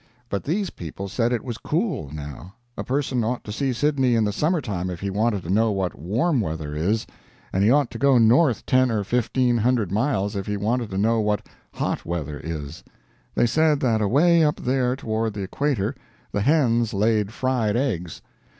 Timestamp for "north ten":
8.17-8.89